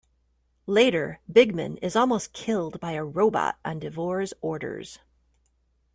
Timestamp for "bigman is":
1.31-1.95